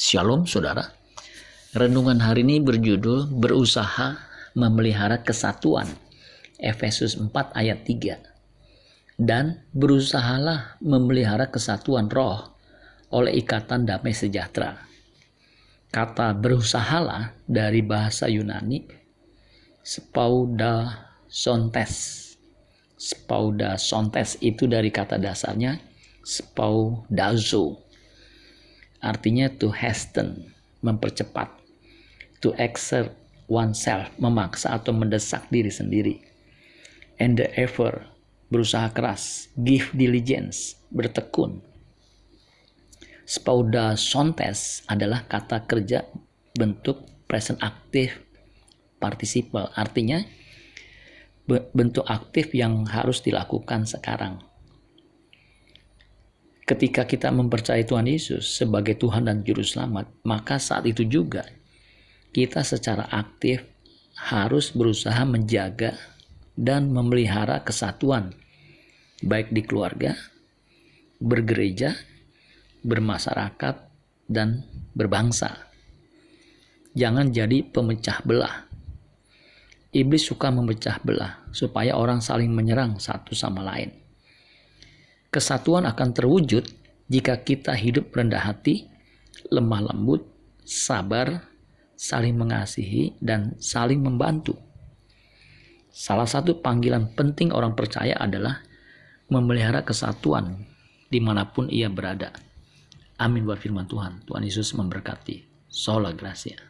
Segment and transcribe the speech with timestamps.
[0.00, 0.96] Shalom saudara.
[1.76, 4.16] Renungan hari ini berjudul berusaha
[4.56, 5.84] memelihara kesatuan.
[6.56, 8.16] Efesus 4 ayat 3.
[9.20, 12.48] Dan berusahalah memelihara kesatuan roh
[13.12, 14.88] oleh ikatan damai sejahtera.
[15.92, 18.88] Kata berusahalah dari bahasa Yunani
[19.84, 20.96] spauda
[21.28, 21.92] sontes.
[22.96, 25.76] Spauda sontes itu dari kata dasarnya
[26.24, 27.89] spaudazo
[29.00, 30.52] artinya to hasten,
[30.84, 31.48] mempercepat,
[32.44, 33.12] to exert
[33.48, 36.16] oneself, memaksa atau mendesak diri sendiri.
[37.20, 38.04] And the effort,
[38.48, 41.60] berusaha keras, give diligence, bertekun.
[43.24, 46.08] Spauda sontes adalah kata kerja
[46.56, 48.18] bentuk present aktif
[49.00, 50.20] participle, artinya
[51.48, 54.49] bentuk aktif yang harus dilakukan sekarang
[56.70, 61.42] ketika kita mempercayai Tuhan Yesus sebagai Tuhan dan Juru Selamat, maka saat itu juga
[62.30, 63.66] kita secara aktif
[64.14, 65.98] harus berusaha menjaga
[66.54, 68.30] dan memelihara kesatuan,
[69.18, 70.14] baik di keluarga,
[71.18, 71.98] bergereja,
[72.86, 73.76] bermasyarakat,
[74.30, 74.62] dan
[74.94, 75.66] berbangsa.
[76.94, 78.70] Jangan jadi pemecah belah.
[79.90, 83.90] Iblis suka memecah belah supaya orang saling menyerang satu sama lain.
[85.30, 86.66] Kesatuan akan terwujud
[87.06, 88.90] jika kita hidup rendah hati,
[89.46, 90.26] lemah lembut,
[90.66, 91.46] sabar,
[91.94, 94.58] saling mengasihi, dan saling membantu.
[95.90, 98.62] Salah satu panggilan penting orang percaya adalah
[99.30, 100.66] memelihara kesatuan
[101.10, 102.34] di mana pun ia berada.
[103.18, 104.26] Amin buat firman Tuhan.
[104.26, 105.66] Tuhan Yesus memberkati.
[105.70, 106.69] Sola Gracia.